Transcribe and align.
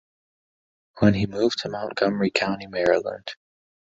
When 0.97 1.13
he 1.13 1.27
moved 1.27 1.59
to 1.59 1.69
Montgomery 1.69 2.31
County, 2.31 2.65
Maryland. 2.65 3.35